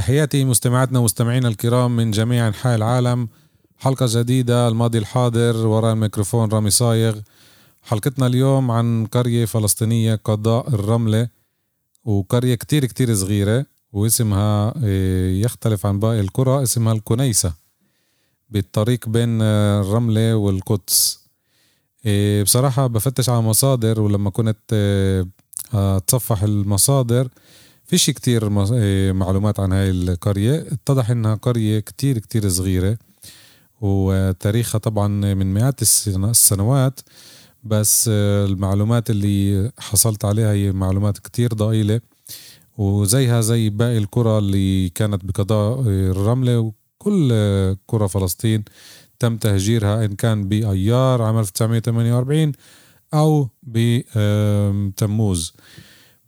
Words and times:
تحياتي 0.00 0.44
مستمعاتنا 0.44 0.98
ومستمعينا 0.98 1.48
الكرام 1.48 1.96
من 1.96 2.10
جميع 2.10 2.48
أنحاء 2.48 2.74
العالم. 2.76 3.28
حلقة 3.78 4.06
جديدة 4.08 4.68
الماضي 4.68 4.98
الحاضر 4.98 5.66
وراء 5.66 5.92
الميكروفون 5.92 6.48
رامي 6.48 6.70
صايغ. 6.70 7.16
حلقتنا 7.82 8.26
اليوم 8.26 8.70
عن 8.70 9.06
قرية 9.06 9.44
فلسطينية 9.44 10.14
قضاء 10.14 10.68
الرملة 10.68 11.28
وقرية 12.04 12.54
كتير 12.54 12.84
كتير 12.84 13.14
صغيرة 13.14 13.66
واسمها 13.92 14.74
إيه، 14.84 15.42
يختلف 15.42 15.86
عن 15.86 16.00
باقي 16.00 16.20
القرى 16.20 16.62
اسمها 16.62 16.92
الكنيسة 16.92 17.52
بالطريق 18.50 19.08
بين 19.08 19.42
الرملة 19.42 20.36
والقدس. 20.36 21.20
إيه، 22.06 22.42
بصراحة 22.42 22.86
بفتش 22.86 23.28
على 23.28 23.40
مصادر 23.40 24.00
ولما 24.00 24.30
كنت 24.30 24.56
أتصفح 25.74 26.42
المصادر 26.42 27.28
فيش 27.90 28.10
كتير 28.10 28.48
معلومات 29.12 29.60
عن 29.60 29.72
هاي 29.72 29.90
القرية. 29.90 30.66
اتضح 30.72 31.10
إنها 31.10 31.34
قرية 31.34 31.80
كتير 31.80 32.18
كتير 32.18 32.48
صغيرة 32.48 32.98
وتاريخها 33.80 34.78
طبعا 34.78 35.08
من 35.08 35.54
مئات 35.54 35.82
السنوات 35.82 37.00
بس 37.64 38.08
المعلومات 38.08 39.10
اللي 39.10 39.70
حصلت 39.78 40.24
عليها 40.24 40.52
هي 40.52 40.72
معلومات 40.72 41.18
كتير 41.18 41.54
ضئيلة 41.54 42.00
وزيها 42.78 43.40
زي 43.40 43.70
باقي 43.70 43.98
القرى 43.98 44.38
اللي 44.38 44.88
كانت 44.88 45.24
بقضاء 45.24 45.80
الرملة 45.86 46.58
وكل 46.58 47.32
قرى 47.88 48.08
فلسطين 48.08 48.64
تم 49.18 49.36
تهجيرها 49.36 50.04
إن 50.04 50.14
كان 50.14 50.48
بأيار 50.48 51.22
عام 51.22 51.38
1948 51.38 52.52
أو 53.14 53.48
بتموز 53.62 55.52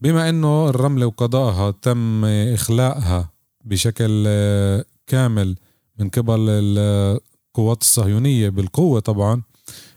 بما 0.02 0.28
إنه 0.28 0.68
الرملة 0.68 1.06
وقضائها 1.06 1.70
تم 1.70 2.24
إخلاءها 2.24 3.30
بشكل 3.64 4.24
آه، 4.26 4.84
كامل 5.06 5.56
من 5.98 6.08
قبل 6.08 6.36
القوات 6.48 7.82
الصهيونية 7.82 8.48
بالقوة 8.48 9.00
طبعا 9.00 9.42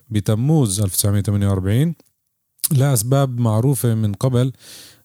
بتموز 0.10 0.82
1948 0.82 1.96
لأسباب 2.72 3.40
معروفة 3.40 3.94
من 3.94 4.14
قبل 4.14 4.52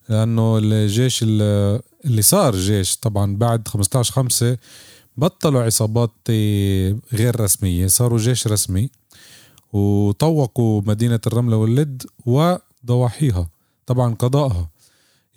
لأنه 0.08 0.58
الجيش 0.62 1.22
اللي 1.22 2.22
صار 2.22 2.56
جيش 2.56 2.96
طبعا 2.96 3.36
بعد 3.36 3.68
15 3.68 4.12
5 4.12 4.58
بطلوا 5.16 5.62
عصابات 5.62 6.12
آه، 6.30 6.96
غير 7.12 7.40
رسمية 7.40 7.86
صاروا 7.86 8.18
جيش 8.18 8.46
رسمي 8.46 8.90
وطوقوا 9.72 10.82
مدينة 10.86 11.20
الرملة 11.26 11.56
واللد 11.56 12.02
وضواحيها 12.26 13.48
طبعا 13.86 14.14
قضائها 14.14 14.70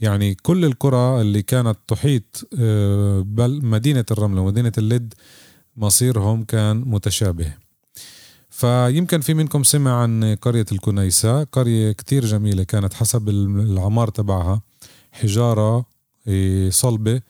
يعني 0.04 0.36
كل 0.36 0.66
القرى 0.66 1.22
اللي 1.22 1.42
كانت 1.42 1.78
تحيط 1.88 2.48
آه، 2.59 3.22
بل 3.22 3.66
مدينة 3.66 4.06
الرملة 4.12 4.42
ومدينة 4.42 4.72
اللد 4.78 5.14
مصيرهم 5.78 6.44
كان 6.44 6.84
متشابه. 6.86 7.53
فيمكن 8.50 9.22
في 9.22 9.34
منكم 9.34 9.64
سمع 9.64 10.02
عن 10.02 10.36
قرية 10.41 10.66
الكنيسة. 10.72 11.44
قرية 11.44 11.91
كتير 11.91 12.25
جميلة 12.25 12.64
كانت 12.64 12.94
حسب 12.94 13.30
العمار 13.30 14.09
تبعها. 14.09 14.62
حجارة 15.12 15.86
آه، 16.28 16.70
صلبة 16.70 17.22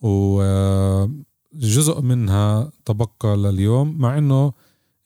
وجزء 0.00 2.00
منها 2.00 2.72
تبقى 2.84 3.36
لليوم 3.36 3.98
مع 3.98 4.18
إنه 4.18 4.52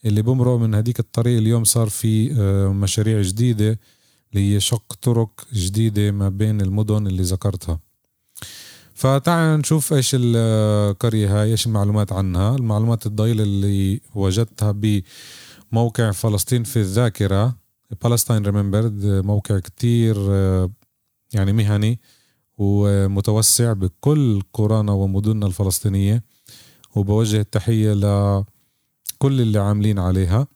اللي 0.04 0.22
بمرق 0.22 0.56
من 0.56 0.74
هديك 0.74 1.00
الطريق 1.00 1.38
اليوم 1.38 1.64
صار 1.64 1.88
في 1.88 2.34
آه، 2.38 2.68
مشاريع 2.68 3.22
جديدة. 3.22 3.78
اللي 4.36 4.54
هي 4.54 4.60
شق 4.60 4.92
طرق 5.02 5.30
جديدة 5.52 6.10
ما 6.10 6.28
بين 6.28 6.60
المدن 6.60 7.06
اللي 7.06 7.22
ذكرتها. 7.22 7.80
فتعال 8.94 9.58
نشوف 9.58 9.92
إيش 9.92 10.10
القرية 10.14 11.41
هاي 11.42 11.50
إيش 11.50 11.66
المعلومات 11.66 12.12
عنها. 12.12 12.56
المعلومات 12.56 13.06
الضئيلة 13.06 13.42
اللي 13.42 14.00
وجدتها 14.14 15.02
بموقع 15.72 16.10
فلسطين 16.10 16.64
في 16.64 16.76
الذاكرة. 16.76 17.56
Palestine 18.04 18.42
Remembered 18.47 19.04
موقع 19.04 19.58
كتير 19.58 20.16
يعني 21.32 21.53
مهني 21.53 22.00
ومتوسع 22.58 23.72
بكل 23.72 24.42
قرانا 24.53 24.92
ومدننا 24.92 25.47
الفلسطينية. 25.47 26.24
وبوجه 26.94 27.41
التحية 27.41 27.92
لكل 27.92 29.41
اللي 29.41 29.58
عاملين 29.58 29.98
عليها. 29.98 30.47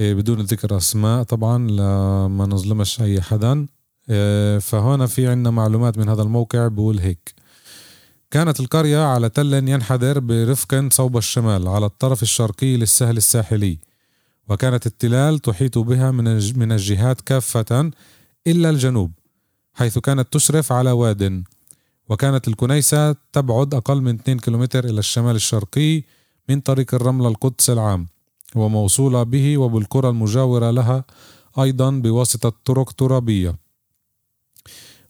بدون 0.00 0.40
ذكر 0.40 0.76
أسماء 0.76 1.22
طبعا 1.22 1.58
لما 1.58 2.46
نظلمش 2.46 3.00
أي 3.00 3.20
حدا. 3.20 3.66
إيه، 4.10 4.58
فهنا 4.58 5.06
في 5.06 5.26
عنا 5.26 5.50
معلومات 5.50 5.98
من 5.98 6.08
هذا 6.08 6.22
الموقع 6.22 6.68
بقول 6.68 6.98
هيك. 6.98 7.34
كانت 8.30 8.60
القرية 8.60 8.98
على 8.98 9.28
تل 9.28 9.68
ينحدر 9.68 10.18
برفق 10.18 10.88
صوب 10.90 11.16
الشمال 11.16 11.68
على 11.68 11.86
الطرف 11.86 12.22
الشرقي 12.22 12.76
للسهل 12.76 13.16
الساحلي 13.16 13.78
وكانت 14.48 14.86
التلال 14.86 15.38
تحيط 15.38 15.78
بها 15.78 16.10
من 16.10 16.72
الجهات 16.72 17.20
كافة 17.20 17.90
إلا 18.46 18.70
الجنوب 18.70 19.12
حيث 19.74 19.98
كانت 19.98 20.32
تشرف 20.32 20.72
على 20.72 20.90
واد 20.90 21.44
وكانت 22.08 22.48
الكنيسة 22.48 23.16
تبعد 23.32 23.74
أقل 23.74 24.00
من 24.00 24.14
2 24.14 24.38
كيلومتر 24.38 24.84
إلى 24.84 24.98
الشمال 24.98 25.36
الشرقي 25.36 26.02
من 26.48 26.60
طريق 26.60 26.94
الرملة 26.94 27.28
القدس 27.28 27.70
العام. 27.70 28.06
وموصولة 28.56 29.22
به 29.22 29.58
وبالقرى 29.58 30.08
المجاورة 30.08 30.70
لها 30.70 31.04
أيضا 31.58 31.90
بواسطة 31.90 32.52
طرق 32.64 32.92
ترابية. 32.92 33.56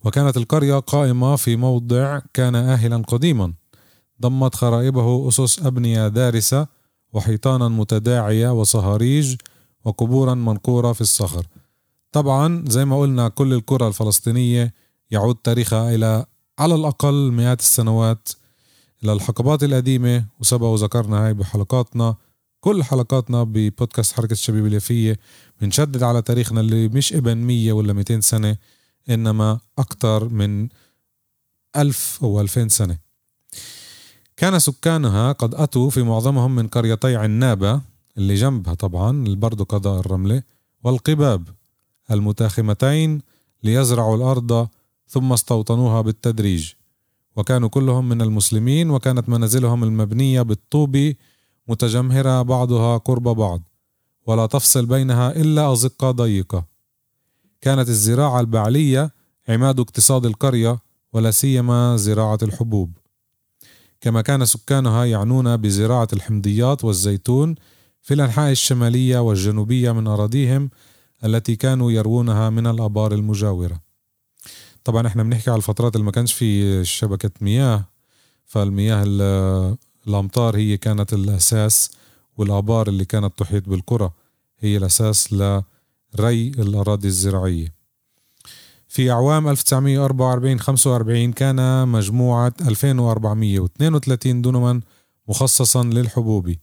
وكانت 0.05 0.37
القرية 0.37 0.79
قائمة 0.79 1.37
في 1.37 1.57
موضع 1.57 2.21
كان 2.35 2.55
آهلا 2.55 2.97
قديما. 2.97 3.53
ضمت 4.23 4.55
خرائبه 4.55 5.29
أسس 5.29 5.63
أبنية 5.63 6.09
دارسة 6.09 6.67
وحيطانا 7.13 7.69
متداعية 7.69 8.53
وصهاريج 8.53 9.37
وقبورا 9.85 10.35
منقورة 10.35 10.93
في 10.93 11.01
الصخر. 11.01 11.47
طبعا 12.13 12.65
زي 12.69 12.85
ما 12.85 13.01
قلنا 13.01 13.29
كل 13.29 13.53
القرى 13.53 13.89
الفلسطينية 13.89 14.75
يعود 15.11 15.35
تاريخها 15.35 15.95
إلى 15.95 16.27
على 16.59 16.75
الأقل 16.75 17.33
مئات 17.33 17.61
السنوات 17.61 18.29
إلى 19.05 19.13
الحقبات 19.13 19.63
القديمة 19.63 20.27
وسبق 20.41 20.67
وذكرنا 20.67 21.27
هاي 21.27 21.35
بحلقاتنا. 21.35 22.17
كل 22.61 22.85
حلقاتنا 22.85 23.43
ببودكاست 23.43 24.13
حركة 24.13 24.33
الشبيبة 24.33 24.67
اليافية. 24.67 25.19
بنشدد 25.61 26.03
على 26.03 26.23
تاريخنا 26.23 26.61
اللي 26.61 26.89
مش 26.89 27.13
إبن 27.13 27.39
مية 27.39 27.73
ولا 27.73 27.93
200 27.93 28.21
سنة 28.21 28.57
إنما 29.11 29.61
أكثر 29.79 30.29
من 30.29 30.69
ألف 31.77 32.19
أو 32.23 32.41
ألفين 32.41 32.69
سنة. 32.69 32.99
كان 34.37 34.59
سكانها 34.59 35.33
قد 35.33 35.55
أتوا 35.55 35.91
في 35.91 36.03
معظمهم 36.03 36.57
من 36.57 36.69
قريتي 36.69 37.17
عنابة 37.17 37.81
اللي 38.19 38.35
جنبها 38.35 38.75
طبعا 38.75 39.27
البرد 39.27 39.63
قضاء 39.63 40.01
الرملة 40.01 40.43
والقباب 40.83 41.49
المتاخمتين 42.11 43.23
ليزرعوا 43.63 44.17
الأرض 44.17 44.69
ثم 45.09 45.33
استوطنوها 45.33 46.01
بالتدريج. 46.01 46.73
وكانوا 47.37 47.69
كلهم 47.69 48.09
من 48.09 48.23
المسلمين 48.23 48.91
وكانت 48.91 49.29
منازلهم 49.29 49.85
المبنية 49.85 50.43
بالطوب 50.43 51.15
متجمهرة 51.71 52.43
بعضها 52.43 52.97
قرب 52.97 53.23
بعض 53.23 53.63
ولا 54.27 54.47
تفصل 54.47 54.87
بينها 54.87 55.31
إلا 55.31 55.73
أزقة 55.73 56.11
ضيقة. 56.11 56.65
كانت 57.61 57.89
الزراعة 57.89 58.41
البعلية 58.41 59.11
عماد 59.49 59.81
اقتصاد 59.81 60.27
القرية 60.27 60.79
ولا 61.13 61.31
سيما 61.31 61.97
زراعة 61.97 62.39
الحبوب. 62.43 62.93
كما 64.01 64.23
كان 64.23 64.45
سكانها 64.45 65.05
يعنون 65.05 65.57
بزراعة 65.57 66.09
الحمضيات 66.13 66.85
والزيتون 66.85 67.55
في 68.03 68.15
الأنحاء 68.15 68.51
الشمالية 68.51 69.19
والجنوبية 69.19 69.93
من 69.93 70.07
أراضيهم 70.07 70.71
التي 71.25 71.57
كانوا 71.57 71.93
يروونها 71.93 72.51
من 72.51 72.67
الآبار 72.67 73.13
المجاورة. 73.15 73.81
طبعا 74.85 75.07
إحنا 75.07 75.23
بنحكي 75.23 75.51
على 75.51 75.57
الفترات 75.59 75.97
اللي 75.97 76.05
ما 76.05 76.13
كانش 76.13 76.33
في 76.33 76.85
شبكة 76.85 77.31
مياه 77.41 77.85
فالمياه 78.47 79.05
الأمطار 80.11 80.57
هي 80.57 80.77
كانت 80.77 81.13
الأساس 81.13 81.91
والآبار 82.37 82.89
اللي 82.89 83.05
كانت 83.05 83.39
تحيط 83.39 83.69
بالقرى 83.69 84.11
هي 84.59 84.77
الأساس 84.77 85.33
لري 85.33 86.49
الأراضي 86.49 87.09
الزراعية. 87.09 87.75
في 88.89 89.11
أعوام 89.11 89.49
1944 89.49 90.61
45 90.61 91.33
كان 91.33 91.89
مجموعة 91.89 92.53
2432 92.61 94.43
دنما 94.43 94.81
مخصصا 95.29 95.85
للحبوب 95.85 96.55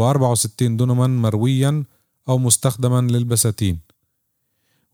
و64 0.00 0.46
دنما 0.60 1.06
مرويا 1.06 1.84
أو 2.28 2.38
مستخدما 2.38 3.00
للبساتين. 3.00 3.78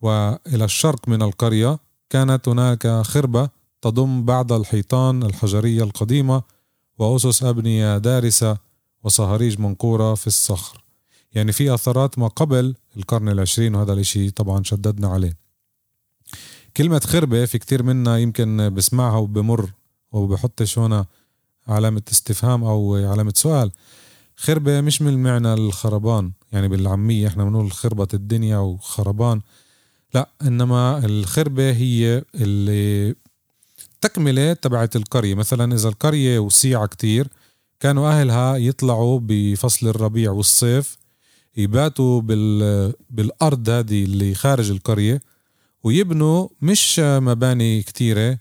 وإلى 0.00 0.64
الشرق 0.64 1.08
من 1.08 1.22
القرية 1.22 1.78
كانت 2.10 2.48
هناك 2.48 2.86
خربة 3.02 3.48
تضم 3.82 4.24
بعض 4.24 4.52
الحيطان 4.52 5.22
الحجرية 5.22 5.82
القديمة 5.82 6.42
وأسس 7.00 7.42
أبنية 7.42 7.98
دارسة 7.98 8.58
وصهاريج 9.04 9.60
منقورة 9.60 10.14
في 10.14 10.26
الصخر. 10.26 10.84
يعني 11.32 11.52
في 11.52 11.74
أثرات 11.74 12.18
ما 12.18 12.28
قبل 12.28 12.74
القرن 12.96 13.28
العشرين 13.28 13.74
وهذا 13.74 13.92
الإشي 13.92 14.30
طبعا 14.30 14.62
شددنا 14.62 15.08
عليه. 15.08 15.36
كلمة 16.76 17.00
خربة 17.00 17.44
في 17.44 17.58
كتير 17.58 17.82
منا 17.82 18.18
يمكن 18.18 18.74
بسمعها 18.74 19.16
وبمر 19.16 19.70
وبحطش 20.12 20.78
هنا 20.78 21.06
علامة 21.68 22.02
استفهام 22.12 22.64
أو 22.64 22.96
علامة 23.10 23.32
سؤال. 23.36 23.70
خربة 24.36 24.80
مش 24.80 25.02
من 25.02 25.08
المعنى 25.08 25.54
الخربان 25.54 26.32
يعني 26.52 26.68
بالعامية 26.68 27.26
إحنا 27.28 27.44
بنقول 27.44 27.72
خربة 27.72 28.08
الدنيا 28.14 28.58
وخربان. 28.58 29.40
لا 30.14 30.28
إنما 30.42 31.04
الخربة 31.04 31.70
هي 31.70 32.24
اللي 32.34 33.14
تكملة 34.00 34.52
تبعت 34.52 34.96
القرية. 34.96 35.34
مثلا 35.34 35.74
إذا 35.74 35.88
القرية 35.88 36.38
وسيعة 36.38 36.86
كتير 36.86 37.28
كانوا 37.80 38.08
أهلها 38.08 38.56
يطلعوا 38.56 39.20
بفصل 39.22 39.88
الربيع 39.88 40.30
والصيف 40.30 40.98
يباتوا 41.56 42.20
بال... 42.20 42.92
بالأرض 43.10 43.68
هذه 43.68 44.04
اللي 44.04 44.34
خارج 44.34 44.70
القرية 44.70 45.22
ويبنوا 45.84 46.48
مش 46.62 46.98
مباني 46.98 47.82
كتيرة 47.82 48.38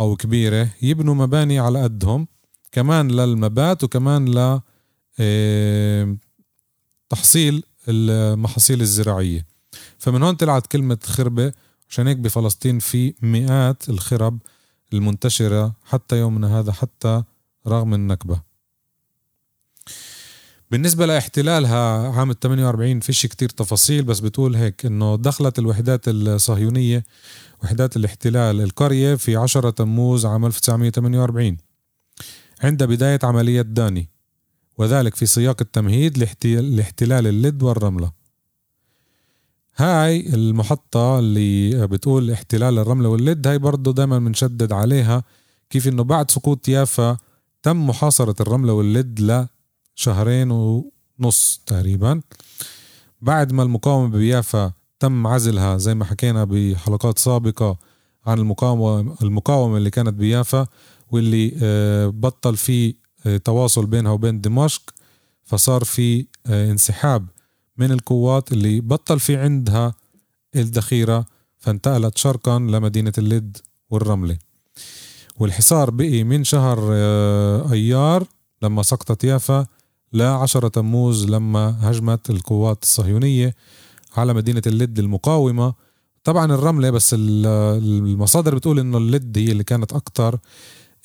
أو 0.00 0.16
كبيرة 0.16 0.68
يبنوا 0.82 1.14
مباني 1.14 1.58
على 1.58 1.82
قدهم 1.82 2.26
كمان 2.72 3.10
للمبات 3.10 3.84
وكمان 3.84 4.28
ل 4.28 4.60
تحصيل 7.10 7.62
المحاصيل 7.88 8.80
الزراعية. 8.80 9.46
فمن 9.98 10.22
هون 10.22 10.34
طلعت 10.34 10.66
كلمة 10.66 10.98
خربة 11.04 11.52
عشان 11.90 12.06
هيك 12.06 12.16
بفلسطين 12.16 12.78
في 12.78 13.14
مئات 13.22 13.88
الخرب 13.88 14.38
المنتشرة 14.92 15.74
حتى 15.84 16.18
يومنا 16.18 16.58
هذا 16.58 16.72
حتى 16.72 17.22
رغم 17.66 17.94
النكبة. 17.94 18.40
بالنسبة 20.70 21.06
لاحتلالها 21.06 22.08
عام 22.08 22.32
48 22.32 23.00
فيش 23.00 23.26
كتير 23.26 23.48
تفاصيل 23.48 24.04
بس 24.04 24.20
بتقول 24.20 24.56
هيك 24.56 24.86
إنه 24.86 25.16
دخلت 25.16 25.58
الوحدات 25.58 26.08
الصهيونية 26.08 27.04
وحدات 27.62 27.96
الاحتلال 27.96 28.60
القرية 28.60 29.14
في 29.14 29.36
10 29.36 29.70
تموز 29.70 30.26
عام 30.26 30.46
1948 30.46 31.56
عند 32.62 32.82
بداية 32.82 33.18
عملية 33.22 33.62
داني 33.62 34.08
وذلك 34.78 35.14
في 35.14 35.26
سياق 35.26 35.56
التمهيد 35.60 36.18
لاحتلال 36.44 37.26
اللد 37.26 37.62
والرملة. 37.62 38.17
هاي 39.78 40.34
المحطة 40.34 41.18
اللي 41.18 41.86
بتقول 41.86 42.30
احتلال 42.30 42.78
الرملة 42.78 43.08
واللد 43.08 43.46
هاي 43.46 43.58
برضه 43.58 43.92
دايما 43.92 44.18
بنشدد 44.18 44.72
عليها 44.72 45.24
كيف 45.70 45.88
إنه 45.88 46.04
بعد 46.04 46.30
سقوط 46.30 46.68
يافا 46.68 47.16
تم 47.62 47.86
محاصرة 47.86 48.34
الرملة 48.40 48.72
واللد 48.72 49.46
لشهرين 49.96 50.50
ونص 50.50 51.60
تقريبا. 51.66 52.22
بعد 53.20 53.52
ما 53.52 53.62
المقاومة 53.62 54.08
بيافا 54.08 54.72
تم 55.00 55.26
عزلها 55.26 55.78
زي 55.78 55.94
ما 55.94 56.04
حكينا 56.04 56.44
بحلقات 56.44 57.18
سابقة 57.18 57.78
عن 58.26 58.38
المقاومة 58.38 59.16
المقاومة 59.22 59.76
اللي 59.76 59.90
كانت 59.90 60.14
بيافا 60.14 60.66
واللي 61.10 61.52
آه، 61.62 62.06
بطل 62.06 62.56
في 62.56 62.94
آه، 63.26 63.36
تواصل 63.36 63.86
بينها 63.86 64.12
وبين 64.12 64.40
دمشق 64.40 64.82
فصار 65.44 65.84
في 65.84 66.26
آه، 66.46 66.70
انسحاب. 66.70 67.26
من 67.78 67.92
القوات 67.92 68.52
اللي 68.52 68.80
بطل 68.80 69.20
في 69.20 69.36
عندها 69.36 69.94
الذخيرة 70.56 71.26
فانتقلت 71.58 72.18
شرقا 72.18 72.58
لمدينة 72.58 73.12
اللد 73.18 73.56
والرملة. 73.90 74.38
والحصار 75.38 75.90
بقي 75.90 76.24
من 76.24 76.44
شهر 76.44 76.92
أيار 77.72 78.24
لما 78.62 78.82
سقطت 78.82 79.24
يافا 79.24 79.66
لعشرة 80.12 80.68
تموز 80.68 81.26
لما 81.26 81.90
هجمت 81.90 82.30
القوات 82.30 82.82
الصهيونية 82.82 83.54
على 84.16 84.34
مدينة 84.34 84.62
اللد 84.66 84.98
المقاومة. 84.98 85.74
طبعا 86.24 86.52
الرملة 86.54 86.90
بس 86.90 87.14
المصادر 87.18 88.54
بتقول 88.54 88.78
إنه 88.78 88.98
اللد 88.98 89.38
هي 89.38 89.52
اللي 89.52 89.64
كانت 89.64 89.92
أكتر 89.92 90.38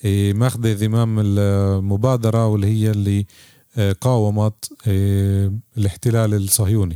إيه، 0.06 0.34
ماخذة 0.34 0.74
زمام 0.74 1.20
المبادرة 1.20 2.48
واللي 2.48 2.68
هي 2.68 2.92
اللي 2.92 3.26
قاومت 4.02 4.74
إيه، 4.88 5.52
الاحتلال 5.78 6.34
الصهيوني. 6.34 6.96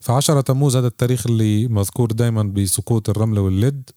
فعشرة 0.00 0.40
تموز 0.40 0.76
هذا 0.76 0.86
التاريخ 0.86 1.26
اللي 1.26 1.68
مذكور 1.68 2.12
دايما 2.12 2.42
بسقوط 2.42 3.08
الرملة 3.08 3.40
واللد. 3.40 3.90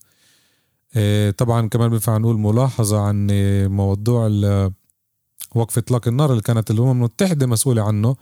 طبعا 1.37 1.67
كمان 1.67 1.89
بينفع 1.89 2.17
نقول 2.17 2.39
ملاحظة 2.39 2.99
عن 2.99 3.27
موضوع 3.71 4.27
وقف 5.55 5.77
إطلاق 5.77 6.07
النار 6.07 6.31
اللي 6.31 6.41
كانت 6.41 6.71
الأمم 6.71 6.91
المتحدة 6.91 7.47
مسؤولة 7.47 7.81
عنه 7.81 8.15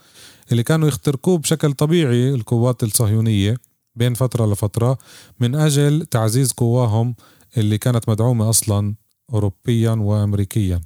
اللي 0.52 0.64
كانوا 0.64 0.88
يخترقوه 0.88 1.38
بشكل 1.38 1.74
طبيعي 1.74 2.30
القوات 2.30 2.84
الصهيونية 2.84 3.57
بين 3.96 4.14
فترة 4.14 4.46
لفترة 4.46 4.98
من 5.40 5.56
أجل 5.56 6.06
تعزيز 6.06 6.52
قواهم 6.52 7.16
اللي 7.57 7.78
كانت 7.78 8.10
مدعومة 8.10 8.50
أصلا 8.50 8.96
أوروبيا 9.34 9.92
وأمريكيا. 9.92 10.81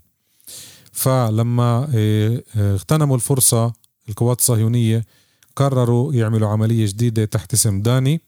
فلما 0.95 1.88
آه، 1.95 2.44
آه، 2.56 2.74
اغتنموا 2.74 3.15
الفرصة 3.15 3.74
القوات 4.09 4.39
الصهيونية 4.39 5.06
قرروا 5.56 6.13
يعملوا 6.13 6.50
عملية 6.50 6.86
جديدة 6.86 7.25
تحت 7.25 7.53
اسم 7.53 7.81
داني 7.81 8.21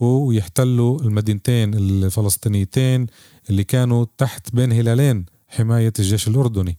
ويحتلوا 0.00 1.00
المدينتين 1.00 1.74
الفلسطينيتين 1.74 3.06
اللي 3.50 3.64
كانوا 3.64 4.06
تحت 4.18 4.54
بين 4.54 4.72
هلالين 4.72 5.26
حماية 5.48 5.92
الجيش 5.98 6.28
الأردني. 6.28 6.78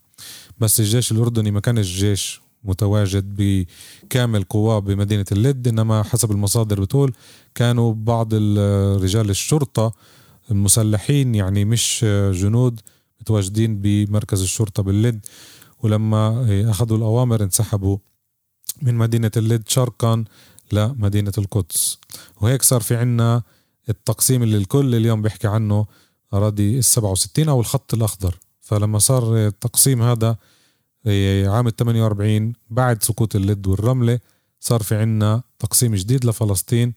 بس 0.59 0.79
الجيش 0.79 1.11
الأردني 1.11 1.51
ما 1.51 1.59
كانش 1.59 1.87
جيش 1.87 2.41
متواجد 2.63 3.35
بكامل 3.37 4.43
قواه 4.43 4.79
بمدينة 4.79 5.25
اللد 5.31 5.67
إنما 5.67 6.03
حسب 6.03 6.31
المصادر 6.31 6.81
بتقول 6.81 7.13
كانوا 7.55 7.93
بعض 7.93 8.33
رجال 9.03 9.29
الشرطة 9.29 9.93
المسلحين 10.51 11.35
يعني 11.35 11.65
مش 11.65 12.05
جنود 12.31 12.81
متواجدين 13.27 13.81
بمركز 13.81 14.41
الشرطة 14.41 14.83
باللد 14.83 15.25
ولما 15.83 16.47
أخذوا 16.69 16.97
الأوامر 16.97 17.43
انسحبوا 17.43 17.97
من 18.81 18.95
مدينة 18.95 19.31
اللد 19.37 19.63
شرقا 19.67 20.23
لمدينة 20.71 21.31
القدس. 21.37 21.97
وهيك 22.41 22.61
صار 22.61 22.81
في 22.81 22.95
عنا 22.95 23.43
التقسيم 23.89 24.43
اللي 24.43 24.57
الكل 24.57 24.95
اليوم 24.95 25.21
بيحكي 25.21 25.47
عنه 25.47 25.85
أراضي 26.33 26.79
السبعة 26.79 27.11
وستين 27.11 27.49
أو 27.49 27.59
الخط 27.59 27.93
الأخضر. 27.93 28.35
فلما 28.61 28.99
صار 28.99 29.47
التقسيم 29.47 30.01
هذا 30.01 30.37
عام 31.47 31.69
48 31.69 32.53
بعد 32.69 33.03
سقوط 33.03 33.35
اللد 33.35 33.67
والرملة 33.67 34.19
صار 34.59 34.83
في 34.83 34.95
عنا 34.95 35.41
تقسيم 35.59 35.95
جديد 35.95 36.25
لفلسطين 36.25 36.93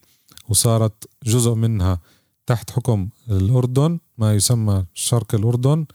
وصارت 0.49 1.09
جزء 1.23 1.53
منها 1.53 1.99
تحت 2.45 2.71
حكم 2.71 3.09
الأردن 3.29 3.99
ما 4.21 4.33
يسمى 4.33 4.85
شرق 4.93 5.35
الأردن 5.35 5.85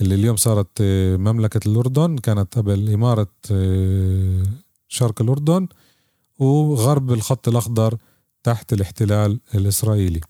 اللي 0.00 0.14
اليوم 0.14 0.36
صارت 0.36 0.68
آه، 0.80 1.16
مملكة 1.16 1.60
الأردن 1.66 2.18
كانت 2.18 2.58
قبل 2.58 2.92
إمارة 2.92 3.32
آه، 3.50 4.42
شرق 4.88 5.22
الأردن 5.22 5.68
وغرب 6.38 7.12
الخط 7.12 7.48
الأخضر 7.48 7.96
تحت 8.42 8.72
الاحتلال 8.72 9.40
الإسرائيلي. 9.54 10.20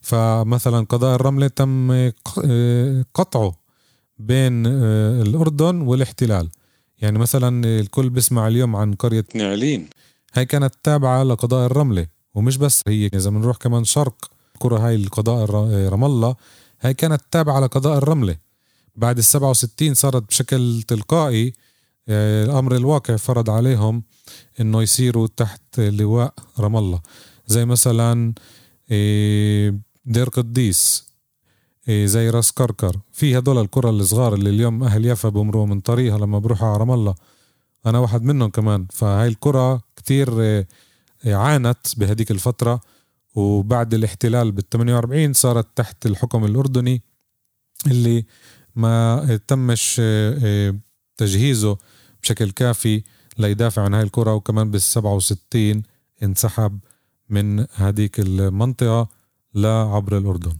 فمثلا 0.00 0.86
قضاء 0.86 1.14
الرملة 1.14 1.48
تم 1.48 1.90
آه، 1.92 3.04
قطعه 3.14 3.52
بين 4.18 4.66
الأردن 5.26 5.80
والاحتلال. 5.80 6.48
يعني 6.98 7.18
مثلا 7.18 7.80
الكل 7.80 8.10
بيسمع 8.10 8.48
اليوم 8.48 8.76
عن 8.76 8.94
قرية 8.94 9.24
نعلين. 9.34 9.88
هاي 10.34 10.46
كانت 10.46 10.74
تابعة 10.82 11.22
لقضاء 11.22 11.66
الرملة 11.66 12.06
ومش 12.34 12.56
بس 12.56 12.82
هي 12.86 13.06
إذا 13.06 13.30
بنروح 13.30 13.56
كمان 13.56 13.84
شرق 13.84 14.30
الكرة 14.60 14.78
هاي 14.78 14.94
القضاء 14.94 15.50
رام 15.88 16.04
الله 16.04 16.36
هاي 16.80 16.94
كانت 16.94 17.22
تابعة 17.30 17.60
لقضاء 17.60 17.98
الرملة. 17.98 18.36
بعد 18.96 19.18
ال 19.18 19.24
67 19.24 19.94
صارت 19.94 20.28
بشكل 20.28 20.82
تلقائي 20.82 21.52
آه، 22.08 22.44
الأمر 22.44 22.76
الواقع 22.76 23.16
فرض 23.16 23.50
عليهم 23.50 24.02
إنه 24.60 24.82
يصيروا 24.82 25.28
تحت 25.36 25.80
لواء 25.80 26.34
رام 26.58 26.76
الله. 26.76 27.00
زي 27.46 27.64
مثلا 27.64 28.32
آه، 28.90 29.74
دير 30.04 30.28
قديس 30.28 31.06
آه، 31.88 32.06
زي 32.06 32.30
راس 32.30 32.52
كركر. 32.52 32.96
في 33.12 33.38
هدول 33.38 33.58
القرى 33.58 33.90
الصغار 33.90 34.34
اللي 34.34 34.50
اليوم 34.50 34.84
أهل 34.84 35.06
يافا 35.06 35.28
بمروا 35.28 35.66
من 35.66 35.80
طريقها 35.80 36.18
لما 36.18 36.38
بروحوا 36.38 36.68
على 36.68 36.78
رام 36.78 36.90
الله. 36.90 37.14
أنا 37.86 37.98
واحد 37.98 38.22
منهم 38.22 38.50
كمان. 38.50 38.86
فهاي 38.92 39.28
القرى 39.28 39.80
كتير 39.96 40.30
عانت 41.26 41.78
بهديك 41.96 42.30
الفترة. 42.30 42.80
وبعد 43.34 43.94
الاحتلال 43.94 44.52
بال 44.52 44.68
48 44.68 45.32
صارت 45.32 45.66
تحت 45.76 46.06
الحكم 46.06 46.44
الأردني 46.44 47.02
اللي 47.86 48.24
ما 48.76 49.40
تمش 49.48 50.02
تجهيزه 51.16 51.78
بشكل 52.22 52.50
كافي 52.50 53.02
ليدافع 53.38 53.82
عن 53.82 53.94
هاي 53.94 54.02
الكرة 54.02 54.34
وكمان 54.34 54.70
بال 54.70 54.80
67 54.80 55.82
انسحب 56.22 56.78
من 57.28 57.66
هذيك 57.74 58.20
المنطقة 58.20 59.08
لعبر 59.54 60.18
الأردن. 60.18 60.56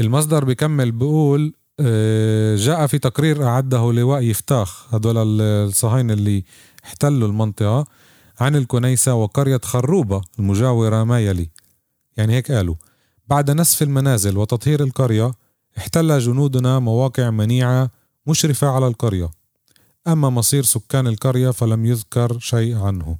المصدر 0.00 0.44
بيكمل 0.44 0.92
بيقول 0.92 1.54
آه، 1.80 2.56
جاء 2.56 2.86
في 2.86 2.98
تقرير 2.98 3.44
أعده 3.44 3.92
لواء 3.92 4.22
يفتاخ 4.22 4.94
هدول 4.94 5.40
الصهاينة 5.40 6.12
اللي 6.12 6.44
احتلوا 6.84 7.28
المنطقة. 7.28 7.86
عن 8.40 8.56
الكنيسة 8.56 9.14
وقرية 9.14 9.60
خروبة 9.64 10.22
المجاورة 10.38 11.04
ما 11.04 11.20
يلي. 11.20 11.50
يعني 12.16 12.34
هيك 12.34 12.52
قالوا. 12.52 12.74
بعد 13.28 13.50
نسف 13.50 13.82
المنازل 13.82 14.38
وتطهير 14.38 14.82
القرية 14.82 15.32
احتل 15.78 16.18
جنودنا 16.18 16.78
مواقع 16.78 17.30
منيعة 17.30 17.90
مشرفة 18.26 18.68
على 18.68 18.86
القرية. 18.86 19.30
أما 20.06 20.30
مصير 20.30 20.62
سكان 20.62 21.06
القرية 21.06 21.50
فلم 21.50 21.86
يذكر 21.86 22.38
شيء 22.38 22.76
عنه. 22.76 23.18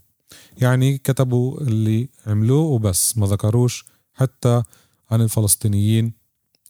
يعني 0.59 0.99
كتبوا 0.99 1.61
اللي 1.61 2.09
عملوه 2.27 2.61
وبس 2.61 3.19
ما 3.19 3.27
ذكروش 3.27 3.85
حتى 4.15 4.63
عن 5.11 5.21
الفلسطينيين 5.21 6.13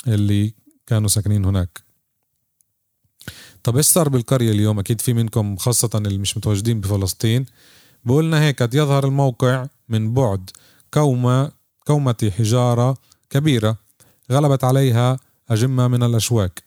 اللي 0.06 0.54
كانوا 0.86 1.08
ساكنين 1.08 1.44
هناك. 1.44 1.82
طب 3.62 3.76
إيش 3.76 3.86
صار 3.86 4.08
بالقرية 4.08 4.52
اليوم؟ 4.52 4.78
أكيد 4.78 5.00
في 5.00 5.12
منكم 5.12 5.56
خاصة 5.56 5.90
اللي 5.94 6.18
مش 6.18 6.36
متواجدين 6.36 6.80
بفلسطين. 6.80 7.46
بقولنا 8.06 8.42
هيك 8.42 8.60
يظهر 8.60 9.06
الموقع 9.06 9.66
من 9.88 10.14
بعد 10.14 10.50
كومة 10.94 11.50
كومة 11.86 12.32
حجارة 12.38 12.96
كبيرة 13.30 13.76
غلبت 14.32 14.64
عليها 14.64 15.18
أجمة 15.50 15.88
من 15.88 16.02
الأشواك 16.02 16.62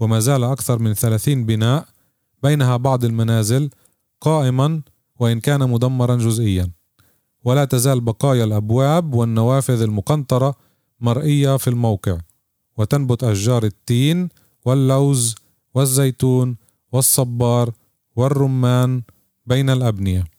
وما 0.00 0.20
زال 0.20 0.44
أكثر 0.44 0.78
من 0.78 0.94
ثلاثين 0.94 1.46
بناء 1.46 1.88
بينها 2.42 2.76
بعض 2.76 3.04
المنازل 3.04 3.70
قائما 4.20 4.80
وإن 5.20 5.40
كان 5.40 5.70
مدمرا 5.70 6.16
جزئيا. 6.16 6.70
ولا 7.44 7.64
تزال 7.64 8.00
بقايا 8.00 8.44
الأبواب 8.44 9.14
والنوافذ 9.14 9.82
المقنطرة 9.82 10.54
مرئية 11.00 11.56
في 11.56 11.68
الموقع 11.68 12.18
وتنبت 12.76 13.24
أشجار 13.24 13.64
التين 13.64 14.28
واللوز 14.64 15.34
والزيتون 15.74 16.56
والصبار 16.92 17.72
والرمان 18.16 19.02
بين 19.46 19.70
الأبنية. 19.70 20.37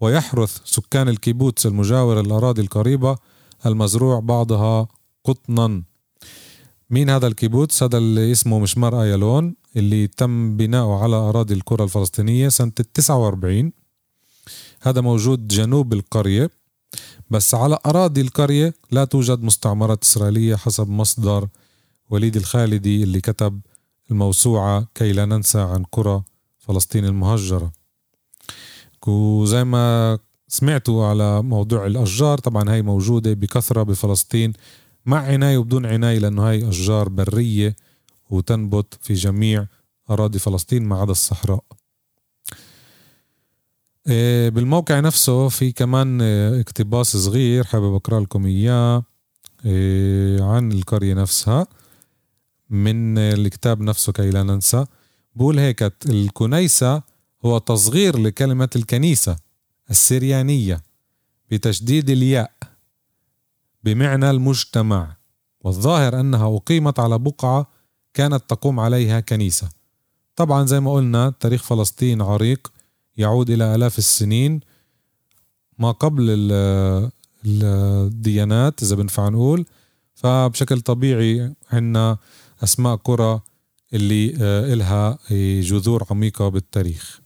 ويحرث 0.00 0.60
سكان 0.64 1.08
الكيبوتس 1.08 1.66
المجاور 1.66 2.20
الأراضي 2.20 2.62
القريبة 2.62 3.16
المزروع 3.66 4.20
بعضها 4.20 4.88
قطنا. 5.24 5.82
مين 6.90 7.10
هذا 7.10 7.26
الكيبوتس؟ 7.26 7.82
هذا 7.82 7.98
اللي 7.98 8.32
اسمه 8.32 8.58
مشمار 8.58 9.02
آيالون 9.02 9.54
اللي 9.76 10.06
تم 10.06 10.56
بناؤه 10.56 11.02
على 11.02 11.16
أراضي 11.16 11.54
القرى 11.54 11.84
الفلسطينية 11.84 12.48
سنة 12.48 12.72
49 12.94 13.72
هذا 14.82 15.00
موجود 15.00 15.48
جنوب 15.48 15.92
القرية 15.92 16.50
بس 17.30 17.54
على 17.54 17.78
أراضي 17.86 18.20
القرية 18.20 18.74
لا 18.90 19.04
توجد 19.04 19.42
مستعمرات 19.42 20.04
إسرائيلية 20.04 20.56
حسب 20.56 20.88
مصدر 20.88 21.48
وليد 22.10 22.36
الخالدي 22.36 23.02
اللي 23.02 23.20
كتب 23.20 23.60
الموسوعة 24.10 24.86
كي 24.94 25.12
لا 25.12 25.24
ننسى 25.24 25.58
عن 25.58 25.84
قرى 25.84 26.22
فلسطين 26.58 27.04
المهجرة. 27.04 27.72
وزي 29.08 29.64
ما 29.64 30.18
سمعتوا 30.48 31.06
على 31.06 31.42
موضوع 31.42 31.86
الأشجار 31.86 32.38
طبعا 32.38 32.70
هاي 32.70 32.82
موجودة 32.82 33.32
بكثرة 33.32 33.82
بفلسطين 33.82 34.52
مع 35.06 35.18
عناية 35.18 35.58
وبدون 35.58 35.86
عناية 35.86 36.18
لأنه 36.18 36.48
هاي 36.48 36.68
أشجار 36.68 37.08
برية 37.08 37.76
وتنبت 38.30 38.98
في 39.00 39.14
جميع 39.14 39.66
أراضي 40.10 40.38
فلسطين 40.38 40.84
ما 40.84 41.00
عدا 41.00 41.12
الصحراء. 41.12 41.64
آه، 44.06 44.48
بالموقع 44.48 45.00
نفسه 45.00 45.48
في 45.48 45.72
كمان 45.72 46.18
آه، 46.22 46.60
اقتباس 46.60 47.16
صغير 47.16 47.64
حابب 47.64 47.94
أقرأ 47.94 48.20
لكم 48.20 48.46
إياه 48.46 49.02
آه، 49.66 50.40
عن 50.40 50.72
القرية 50.72 51.14
نفسها 51.14 51.66
من 52.70 53.18
الكتاب 53.18 53.80
نفسه 53.80 54.12
كي 54.12 54.30
لا 54.30 54.42
ننسى. 54.42 54.86
بقول 55.36 55.58
هيك 55.58 55.92
الكنيسة 56.06 57.02
هو 57.44 57.58
تصغير 57.58 58.18
لكلمة 58.18 58.70
الكنيسة 58.76 59.36
السريانية 59.90 60.82
بتشديد 61.50 62.10
الياء 62.10 62.52
بمعنى 63.84 64.30
المجتمع 64.30 65.16
والظاهر 65.60 66.20
أنها 66.20 66.56
أقيمت 66.56 67.00
على 67.00 67.18
بقعة 67.18 67.66
كانت 68.14 68.42
تقوم 68.48 68.80
عليها 68.80 69.20
كنيسة. 69.20 69.68
طبعا 70.36 70.66
زي 70.66 70.80
ما 70.80 70.92
قلنا 70.92 71.34
تاريخ 71.40 71.62
فلسطين 71.62 72.22
عريق 72.22 72.72
يعود 73.16 73.50
إلى 73.50 73.74
آلاف 73.74 73.98
السنين 73.98 74.60
ما 75.78 75.90
قبل 75.90 76.26
الديانات 77.44 78.82
إذا 78.82 78.96
بنفع 78.96 79.28
نقول. 79.28 79.66
فبشكل 80.14 80.80
طبيعي 80.80 81.54
عنا 81.72 82.18
أسماء 82.64 82.96
قرى 82.96 83.40
اللي 83.92 84.34
آه، 84.40 84.72
إلها 84.72 85.18
جذور 85.60 86.06
عميقة 86.10 86.48
بالتاريخ. 86.48 87.20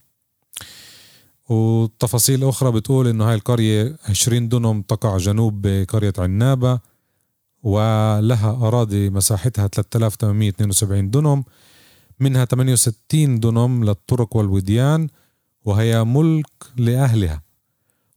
وتفاصيل 1.49 2.49
أخرى 2.49 2.73
بتقول 2.73 3.09
إنه 3.09 3.29
هاي 3.29 3.35
القرية 3.35 3.97
20 4.09 4.49
دنم 4.49 4.83
تقع 4.83 5.17
جنوب 5.17 5.67
قرية 5.89 6.13
عنابة 6.19 6.81
ولها 7.63 8.51
أراضي 8.51 9.11
مساحتها 9.11 9.67
3872 9.67 11.11
دنم 11.11 11.45
منها 12.21 12.45
68 12.45 13.41
دنم 13.41 13.85
للطرق 13.85 14.37
والوديان 14.37 15.09
وهي 15.65 16.05
ملك 16.05 16.51
لأهلها. 16.77 17.43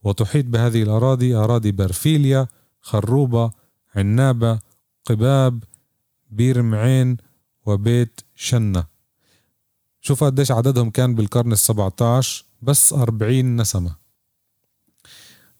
وتحيط 0.03 0.45
بهذه 0.45 0.83
الأراضي 0.83 1.35
أراضي 1.35 1.71
برفيليا 1.71 2.47
خروبة 2.81 3.51
عنابة 3.95 4.59
قباب 5.05 5.63
بير 6.29 6.61
معين 6.61 7.17
وبيت 7.65 8.21
شنة. 8.35 8.83
شوف 10.01 10.23
قديش 10.23 10.51
عددهم 10.51 10.89
كان 10.89 11.15
بالقرن 11.15 11.51
السبعة 11.51 11.93
عشر 12.01 12.46
بس 12.61 12.93
أربعين 12.93 13.61
نسمة. 13.61 13.95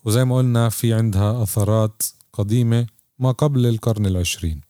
وزي 0.06 0.26
ما 0.26 0.38
قلنا 0.38 0.70
في 0.70 0.94
عندها 0.94 1.44
أثرات 1.44 2.02
قديمة 2.34 2.88
ما 3.20 3.32
قبل 3.32 3.66
القرن 3.66 4.06
العشرين. 4.06 4.62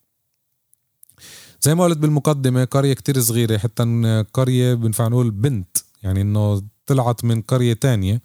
زي 1.62 1.76
ما 1.76 1.84
قلت 1.84 1.98
بالمقدمة 1.98 2.66
قرية 2.66 2.94
كتير 2.94 3.22
صغيرة 3.22 3.58
حتى 3.58 4.26
قرية 4.34 4.74
بنفع 4.74 5.08
نقول 5.08 5.32
بنت 5.32 5.78
يعني 6.04 6.22
إنه 6.22 6.62
طلعت 6.86 7.24
من 7.26 7.42
قرية 7.42 7.74
تانية. 7.74 8.22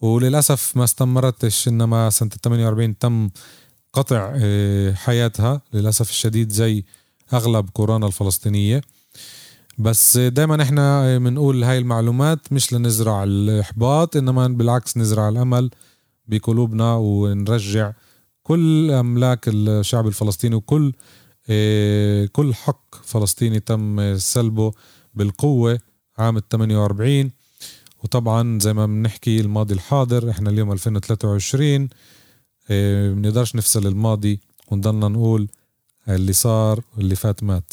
وللأسف 0.00 0.76
ما 0.76 0.84
استمرتش 0.84 1.68
إنما 1.68 2.10
سنة 2.10 2.30
48 2.42 2.98
تم 2.98 3.30
قطع 3.92 4.32
آه، 4.36 4.92
حياتها. 4.92 5.60
للأسف 5.72 6.10
الشديد 6.10 6.52
زي 6.52 6.84
أغلب 7.32 7.68
قرانا 7.74 8.06
الفلسطينية. 8.06 8.80
بس 9.78 10.16
دائما 10.18 10.62
إحنا 10.62 11.18
بنقول 11.18 11.64
هاي 11.64 11.78
المعلومات 11.78 12.52
مش 12.52 12.72
لنزرع 12.72 13.24
الإحباط 13.24 14.16
إنما 14.16 14.48
بالعكس 14.48 14.96
نزرع 14.96 15.28
الأمل 15.28 15.70
بقلوبنا 16.26 16.94
ونرجع 16.94 17.92
كل 18.42 18.90
أملاك 18.90 19.48
الشعب 19.48 20.06
الفلسطيني 20.06 20.54
وكل 20.54 20.92
آه، 21.50 22.26
كل 22.32 22.54
حق 22.54 22.94
فلسطيني 23.04 23.60
تم 23.60 24.18
سلبه 24.18 24.72
بالقوة 25.14 25.78
عام 26.18 26.40
48 26.50 27.30
وطبعا 28.04 28.58
زي 28.58 28.72
ما 28.72 28.86
بنحكي 28.86 29.40
الماضي 29.40 29.74
الحاضر 29.74 30.30
إحنا 30.30 30.50
اليوم 30.50 30.72
2023 30.72 31.88
آه، 32.70 33.12
بنقدرش 33.12 33.56
نفصل 33.56 33.86
الماضي 33.86 34.40
ونضلنا 34.70 35.08
نقول 35.08 35.48
اللي 36.08 36.32
صار 36.32 36.80
واللي 36.96 37.16
فات 37.16 37.42
مات. 37.42 37.72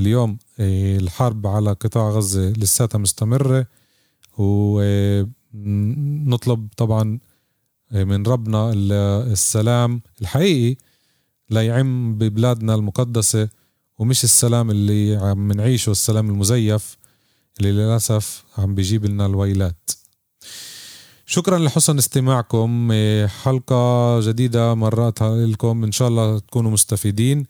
اليوم 0.00 0.38
آه، 0.60 0.96
الحرب 0.96 1.46
على 1.46 1.72
قطاع 1.72 2.10
غزة 2.10 2.50
لساتها 2.50 2.98
مستمرة 2.98 3.66
ونطلب 5.54 6.68
طبعا 6.76 7.18
من 7.92 8.26
ربنا 8.26 8.72
السلام 9.32 10.00
الحقيقي 10.20 10.76
ليعم 11.50 12.18
ببلادنا 12.18 12.74
المقدسة 12.74 13.48
ومش 13.98 14.24
السلام 14.24 14.70
اللي 14.70 15.16
عم 15.16 15.52
نعيشه 15.52 15.90
السلام 15.90 16.30
المزيف 16.30 16.96
اللي 17.60 17.72
للأسف 17.72 18.44
عم 18.58 18.74
بيجيب 18.74 19.04
لنا 19.04 19.26
الويلات. 19.26 19.90
شكرا 21.26 21.58
لحسن 21.58 21.98
استماعكم 21.98 22.92
حلقة 23.42 24.20
جديدة 24.20 24.74
مراتها 24.74 25.46
لكم 25.46 25.84
إن 25.84 25.92
شاء 25.92 26.08
الله 26.08 26.38
تكونوا 26.38 26.70
مستفيدين. 26.70 27.46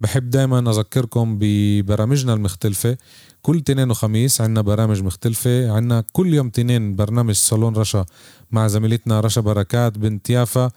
بحب 0.00 0.30
دايما 0.30 0.58
أذكركم 0.70 1.38
ببرامجنا 1.40 2.34
المختلفة. 2.34 2.96
كل 3.42 3.60
تنين 3.60 3.90
وخميس 3.90 4.40
عنا 4.40 4.60
برامج 4.60 5.02
مختلفة. 5.02 5.72
عنا 5.72 6.04
كل 6.12 6.34
يوم 6.34 6.50
تنين 6.50 6.96
برنامج 6.96 7.34
صالون 7.34 7.76
رشا 7.76 8.04
مع 8.50 8.66
زميلتنا 8.68 9.20
رشا 9.20 9.40
بركات 9.40 9.98
بنت 9.98 10.30
يافا. 10.30 10.70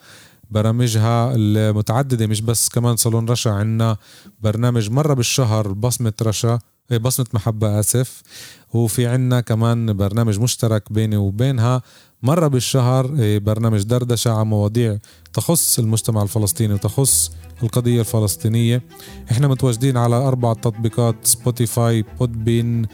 برامجها 0.51 1.35
المتعددة 1.35 2.27
مش 2.27 2.41
بس 2.41 2.69
كمان 2.69 2.95
صالون 2.95 3.29
رشا 3.29 3.51
عنا 3.51 3.97
برنامج 4.41 4.89
مرة 4.91 5.13
بالشهر 5.13 5.67
بصمة 5.67 6.13
رشا. 6.21 6.59
بصمة 6.97 7.25
محبة 7.33 7.79
آسف. 7.79 8.21
وفي 8.73 9.07
عنا 9.07 9.41
كمان 9.41 9.93
برنامج 9.93 10.39
مشترك 10.39 10.93
بيني 10.93 11.17
وبينها. 11.17 11.81
مرة 12.23 12.47
بالشهر 12.47 13.15
إيه، 13.19 13.39
برنامج 13.39 13.83
دردشة 13.83 14.31
عن 14.31 14.47
مواضيع 14.47 14.97
تخص 15.33 15.79
المجتمع 15.79 16.23
الفلسطيني 16.23 16.73
وتخص 16.73 17.31
القضية 17.63 17.99
الفلسطينية. 17.99 18.81
إحنا 19.31 19.47
متواجدين 19.47 19.97
على 19.97 20.15
أربع 20.15 20.53
تطبيقات 20.53 21.15
سبوتيفاي 21.23 22.05
بودبين 22.19 22.85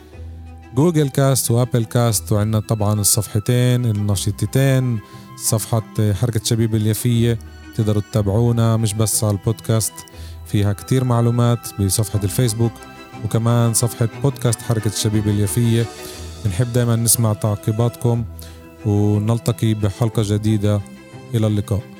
جوجل 0.75 1.09
كاست 1.09 1.51
وأبل 1.51 1.85
كاست. 1.85 2.31
وعندنا 2.31 2.59
طبعا 2.59 3.01
الصفحتين 3.01 3.85
النشيطتين 3.85 4.99
صفحة 5.37 6.13
حركة 6.13 6.41
شبيب 6.43 6.75
اليفية 6.75 7.39
تقدروا 7.75 8.01
تتابعونا 8.01 8.77
مش 8.77 8.93
بس 8.93 9.23
على 9.23 9.37
البودكاست. 9.37 9.93
فيها 10.45 10.73
كتير 10.73 11.03
معلومات 11.03 11.81
بصفحة 11.81 12.19
الفيسبوك. 12.23 12.71
وكمان 13.23 13.73
صفحة 13.73 14.09
بودكاست 14.23 14.61
حركة 14.61 14.87
الشبيب 14.87 15.27
اليفية 15.27 15.85
بنحب 16.45 16.73
دايما 16.73 16.95
نسمع 16.95 17.33
تعقيباتكم 17.33 18.23
ونلتقي 18.85 19.73
بحلقة 19.73 20.23
جديدة. 20.25 20.81
إلى 21.33 21.47
اللقاء. 21.47 21.94